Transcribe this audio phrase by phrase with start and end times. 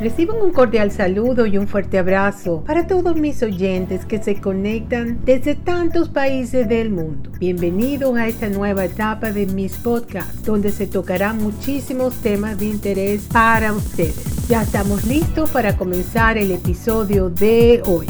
[0.00, 5.20] Reciban un cordial saludo y un fuerte abrazo para todos mis oyentes que se conectan
[5.26, 7.30] desde tantos países del mundo.
[7.38, 13.28] Bienvenidos a esta nueva etapa de mis podcasts, donde se tocarán muchísimos temas de interés
[13.30, 14.48] para ustedes.
[14.48, 18.06] Ya estamos listos para comenzar el episodio de hoy.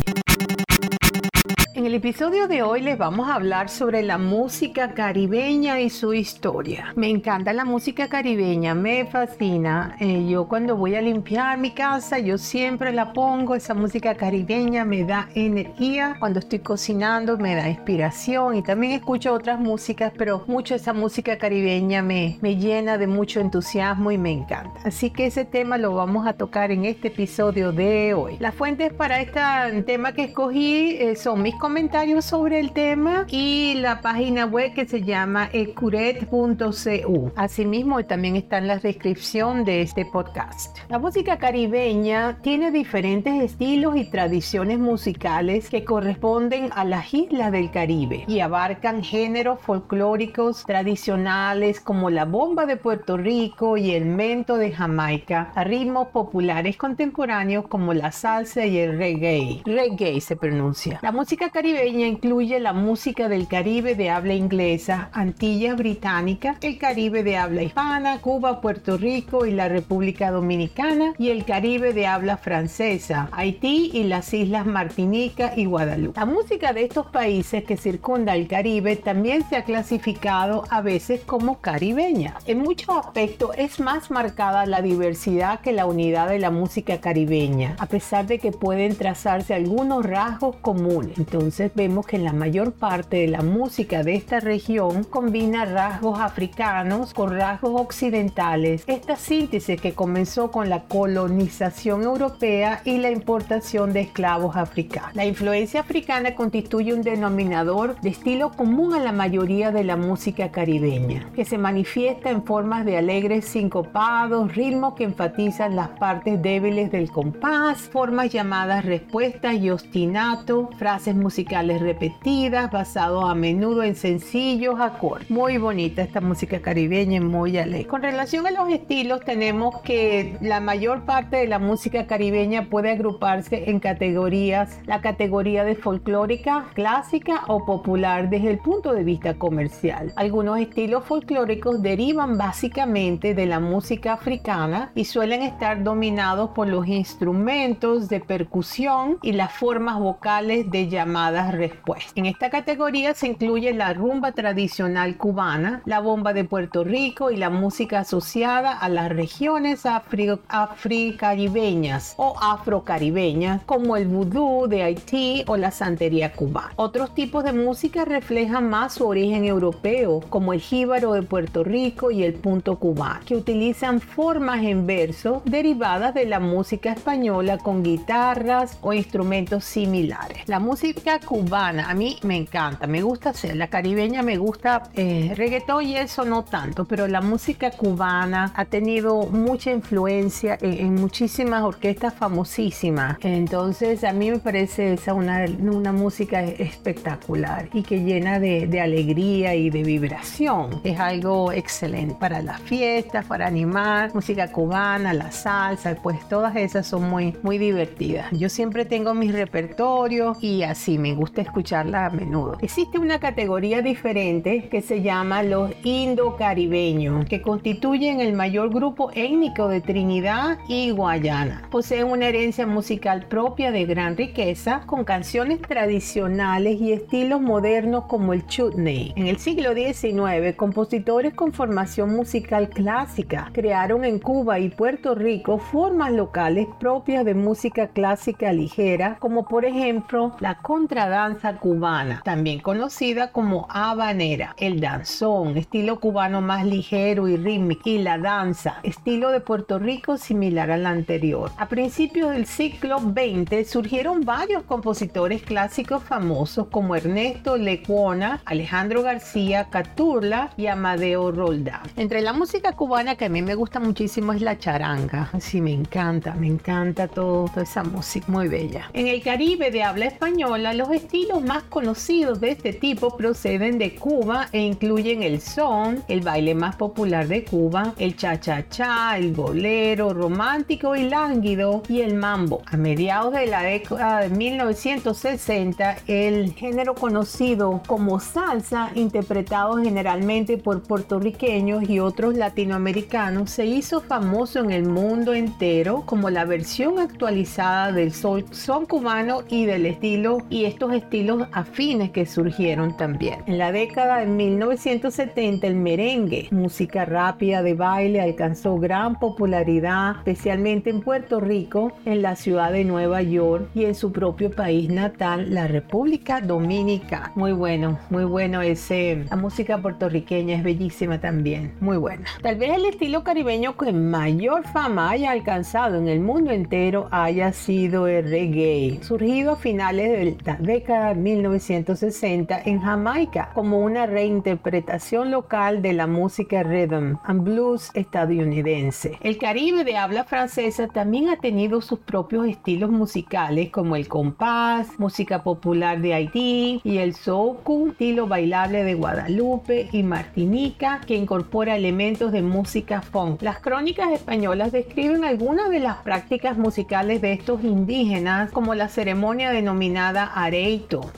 [1.90, 6.92] El episodio de hoy les vamos a hablar sobre la música caribeña y su historia.
[6.94, 9.96] Me encanta la música caribeña, me fascina.
[9.98, 14.84] Eh, yo cuando voy a limpiar mi casa, yo siempre la pongo, esa música caribeña
[14.84, 16.14] me da energía.
[16.20, 21.38] Cuando estoy cocinando me da inspiración y también escucho otras músicas, pero mucho esa música
[21.38, 24.78] caribeña me, me llena de mucho entusiasmo y me encanta.
[24.84, 28.36] Así que ese tema lo vamos a tocar en este episodio de hoy.
[28.38, 29.40] Las fuentes para este
[29.82, 31.79] tema que escogí eh, son mis comentarios
[32.20, 37.32] sobre el tema y la página web que se llama ecuret.cu.
[37.36, 40.76] Asimismo, también está en la descripción de este podcast.
[40.90, 47.70] La música caribeña tiene diferentes estilos y tradiciones musicales que corresponden a las islas del
[47.70, 54.58] Caribe y abarcan géneros folclóricos tradicionales como la bomba de Puerto Rico y el mento
[54.58, 59.62] de Jamaica, a ritmos populares contemporáneos como la salsa y el reggae.
[59.64, 60.98] Reggae se pronuncia.
[61.02, 67.22] La música caribeña incluye la música del Caribe de habla inglesa, Antillas Británica, el Caribe
[67.22, 72.36] de habla hispana, Cuba, Puerto Rico y la República Dominicana, y el Caribe de habla
[72.36, 76.18] francesa, Haití y las islas Martinica y Guadalupe.
[76.18, 81.20] La música de estos países que circunda el Caribe también se ha clasificado a veces
[81.26, 82.34] como caribeña.
[82.46, 87.76] En muchos aspectos es más marcada la diversidad que la unidad de la música caribeña,
[87.78, 91.18] a pesar de que pueden trazarse algunos rasgos comunes.
[91.18, 96.18] Entonces, entonces vemos que la mayor parte de la música de esta región combina rasgos
[96.18, 98.84] africanos con rasgos occidentales.
[98.86, 105.14] Esta síntesis que comenzó con la colonización europea y la importación de esclavos africanos.
[105.14, 110.50] La influencia africana constituye un denominador de estilo común a la mayoría de la música
[110.50, 116.90] caribeña, que se manifiesta en formas de alegres sincopados, ritmos que enfatizan las partes débiles
[116.90, 123.96] del compás, formas llamadas respuestas y ostinato, frases musicales musicales repetidas, basado a menudo en
[123.96, 125.28] sencillos acordes.
[125.28, 127.88] Muy bonita esta música caribeña, muy alegre.
[127.88, 132.92] Con relación a los estilos, tenemos que la mayor parte de la música caribeña puede
[132.92, 134.78] agruparse en categorías.
[134.86, 140.12] La categoría de folclórica, clásica o popular desde el punto de vista comercial.
[140.14, 146.86] Algunos estilos folclóricos derivan básicamente de la música africana y suelen estar dominados por los
[146.86, 152.12] instrumentos de percusión y las formas vocales de llamada respuestas.
[152.14, 157.36] En esta categoría se incluye la rumba tradicional cubana, la bomba de Puerto Rico y
[157.36, 165.56] la música asociada a las regiones africaribeñas o afrocaribeñas como el vudú de Haití o
[165.56, 166.72] la santería cubana.
[166.76, 172.10] Otros tipos de música reflejan más su origen europeo como el jíbaro de Puerto Rico
[172.10, 177.82] y el punto cubano, que utilizan formas en verso derivadas de la música española con
[177.82, 180.42] guitarras o instrumentos similares.
[180.46, 185.32] La música cubana a mí me encanta, me gusta hacer, la caribeña me gusta eh,
[185.36, 191.62] reggaetón y eso no tanto, pero la música cubana ha tenido mucha influencia en, muchísimas
[191.62, 193.16] orquestas famosísimas.
[193.20, 198.80] Entonces a mí me parece esa una, una música espectacular y que llena de, de
[198.80, 200.80] alegría y de vibración.
[200.82, 206.88] Es algo excelente para las fiestas, para animar, música cubana, la salsa, pues todas esas
[206.88, 208.32] son muy, muy divertidas.
[208.32, 212.56] Yo siempre tengo mis repertorios y así me gusta escucharla a menudo.
[212.62, 219.68] Existe una categoría diferente que se llama los indo-caribeños, que constituyen el mayor grupo étnico
[219.68, 221.68] de Trinidad y Guayana.
[221.70, 228.32] Poseen una herencia musical propia de gran riqueza, con canciones tradicionales y estilos modernos como
[228.32, 229.12] el chutney.
[229.16, 235.58] En el siglo XIX, compositores con formación musical clásica crearon en Cuba y Puerto Rico
[235.58, 242.60] formas locales propias de música clásica ligera, como por ejemplo la contra danza cubana, también
[242.60, 249.30] conocida como habanera, el danzón, estilo cubano más ligero y rítmico, y la danza, estilo
[249.30, 251.50] de Puerto Rico similar al anterior.
[251.58, 259.68] A principios del siglo XX surgieron varios compositores clásicos famosos como Ernesto Lecuona, Alejandro García
[259.70, 261.82] Caturla y Amadeo Roldán.
[261.96, 265.30] Entre la música cubana que a mí me gusta muchísimo es la charanga.
[265.40, 268.90] Sí, me encanta, me encanta todo, toda esa música muy bella.
[268.92, 273.78] En el Caribe de habla española, los Los estilos más conocidos de este tipo proceden
[273.78, 279.32] de Cuba e incluyen el son, el baile más popular de Cuba, el cha-cha-cha, el
[279.32, 282.62] bolero romántico y lánguido y el mambo.
[282.66, 290.82] A mediados de la década de 1960, el género conocido como salsa, interpretado generalmente por
[290.82, 297.92] puertorriqueños y otros latinoamericanos, se hizo famoso en el mundo entero como la versión actualizada
[297.92, 303.40] del son cubano y del estilo y estos estilos afines que surgieron también.
[303.46, 310.88] En la década de 1970 el merengue, música rápida de baile, alcanzó gran popularidad, especialmente
[310.88, 315.52] en Puerto Rico, en la ciudad de Nueva York y en su propio país natal,
[315.52, 317.30] la República Dominicana.
[317.34, 319.26] Muy bueno, muy bueno ese.
[319.28, 322.24] La música puertorriqueña es bellísima también, muy buena.
[322.40, 327.52] Tal vez el estilo caribeño que mayor fama haya alcanzado en el mundo entero haya
[327.52, 334.06] sido el reggae, surgido a finales de la década de 1960 en Jamaica como una
[334.06, 339.18] reinterpretación local de la música rhythm and blues estadounidense.
[339.20, 344.86] El Caribe de habla francesa también ha tenido sus propios estilos musicales como el compás,
[344.98, 351.74] música popular de Haití y el soukou, estilo bailable de Guadalupe y Martinica que incorpora
[351.74, 353.42] elementos de música funk.
[353.42, 359.50] Las crónicas españolas describen algunas de las prácticas musicales de estos indígenas como la ceremonia
[359.50, 360.30] denominada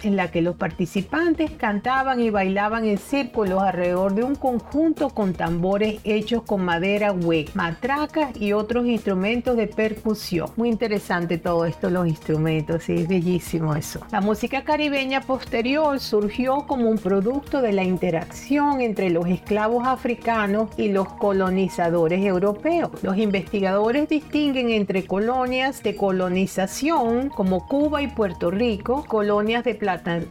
[0.02, 5.32] en la que los participantes cantaban y bailaban en círculos alrededor de un conjunto con
[5.32, 10.48] tambores hechos con madera hueca, matracas y otros instrumentos de percusión.
[10.56, 14.00] Muy interesante todo esto, los instrumentos, sí, es bellísimo eso.
[14.12, 20.70] La música caribeña posterior surgió como un producto de la interacción entre los esclavos africanos
[20.76, 22.90] y los colonizadores europeos.
[23.02, 29.74] Los investigadores distinguen entre colonias de colonización como Cuba y Puerto Rico, colonias de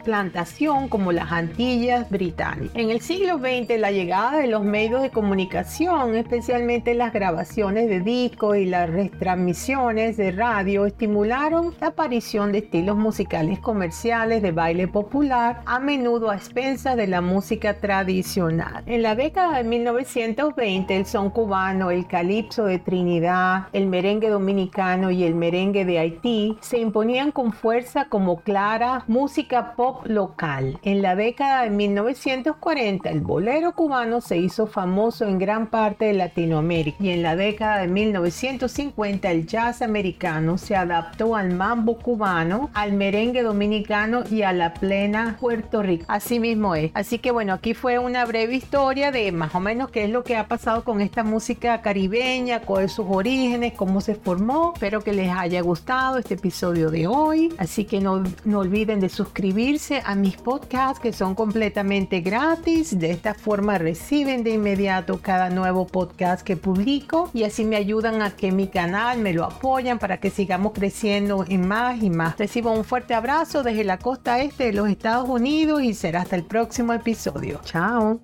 [0.04, 2.76] plantación como las Antillas británicas.
[2.76, 7.98] En el siglo XX la llegada de los medios de comunicación, especialmente las grabaciones de
[7.98, 14.86] discos y las retransmisiones de radio, estimularon la aparición de estilos musicales comerciales de baile
[14.86, 18.84] popular, a menudo a expensas de la música tradicional.
[18.86, 25.10] En la década de 1920 el son cubano, el calipso de Trinidad, el merengue dominicano
[25.10, 30.78] y el merengue de Haití se imponían con fuerza como clara música pop local.
[30.82, 36.12] En la década de 1940 el bolero cubano se hizo famoso en gran parte de
[36.14, 42.70] Latinoamérica y en la década de 1950 el jazz americano se adaptó al mambo cubano,
[42.74, 46.04] al merengue dominicano y a la plena Puerto Rico.
[46.08, 46.90] Así mismo es.
[46.94, 50.24] Así que bueno, aquí fue una breve historia de más o menos qué es lo
[50.24, 54.72] que ha pasado con esta música caribeña, cuáles sus orígenes, cómo se formó.
[54.74, 57.52] Espero que les haya gustado este episodio de hoy.
[57.58, 62.98] Así que no, no de suscribirse a mis podcasts que son completamente gratis.
[62.98, 68.22] De esta forma reciben de inmediato cada nuevo podcast que publico y así me ayudan
[68.22, 72.36] a que mi canal me lo apoyan para que sigamos creciendo en más y más.
[72.38, 76.36] Recibo un fuerte abrazo desde la costa este de los Estados Unidos y será hasta
[76.36, 77.60] el próximo episodio.
[77.64, 78.20] Chao.